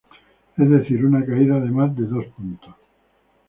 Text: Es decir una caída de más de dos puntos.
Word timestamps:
Es 0.57 0.67
decir 0.67 1.05
una 1.05 1.23
caída 1.23 1.59
de 1.59 1.69
más 1.69 1.95
de 1.95 2.07
dos 2.07 2.25
puntos. 2.35 2.73